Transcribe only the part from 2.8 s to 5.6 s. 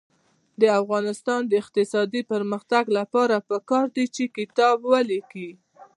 لپاره پکار ده چې کتاب ولیکو.